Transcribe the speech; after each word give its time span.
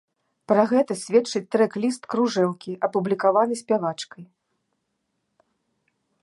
Пра 0.51 0.61
гэта 0.69 0.95
сведчыць 1.01 1.41
трэк-ліст 1.55 2.01
кружэлкі, 2.13 2.73
апублікаваны 2.87 3.59
спявачкай. 3.61 4.27